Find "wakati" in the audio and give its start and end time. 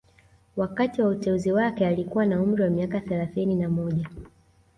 0.55-1.01